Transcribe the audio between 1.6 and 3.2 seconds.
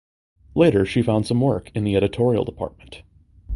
in the editorial department.